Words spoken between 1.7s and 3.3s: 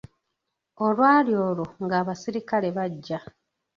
nga abasirikale bajja.